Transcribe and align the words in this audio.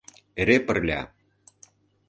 Эре 0.41 0.57
пырля. 0.65 1.01